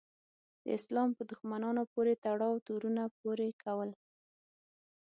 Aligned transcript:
د 0.63 0.65
اسلام 0.77 1.09
په 1.17 1.23
دښمنانو 1.31 1.83
پورې 1.93 2.13
تړاو 2.23 2.63
تورونه 2.67 3.03
پورې 3.19 3.47
کول. 3.63 3.89